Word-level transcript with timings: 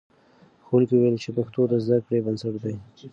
ښوونکي 0.65 0.93
وویل 0.95 1.17
چې 1.23 1.29
پښتو 1.37 1.61
د 1.71 1.73
زده 1.85 1.97
کړې 2.05 2.19
بنسټ 2.25 2.53
دی. 2.63 2.75